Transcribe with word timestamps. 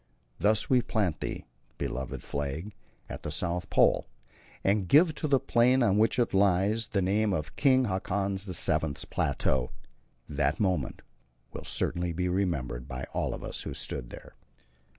"Thus 0.39 0.67
we 0.67 0.81
plant 0.81 1.19
thee, 1.19 1.45
beloved 1.77 2.23
flag, 2.23 2.73
at 3.07 3.21
the 3.21 3.29
South 3.29 3.69
Pole, 3.69 4.07
and 4.63 4.87
give 4.87 5.13
to 5.13 5.27
the 5.27 5.39
plain 5.39 5.83
on 5.83 5.99
which 5.99 6.17
it 6.17 6.33
lies 6.33 6.87
the 6.87 7.03
name 7.03 7.33
of 7.33 7.55
King 7.55 7.85
Haakon 7.85 8.35
VII.'s 8.39 9.05
Plateau." 9.05 9.69
That 10.27 10.59
moment 10.59 11.03
will 11.53 11.65
certainly 11.65 12.13
be 12.13 12.27
remembered 12.27 12.87
by 12.87 13.03
all 13.13 13.35
of 13.35 13.43
us 13.43 13.61
who 13.61 13.75
stood 13.75 14.09
there. 14.09 14.33